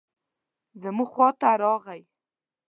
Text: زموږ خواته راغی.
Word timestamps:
زموږ 0.81 1.07
خواته 1.13 1.51
راغی. 1.61 2.01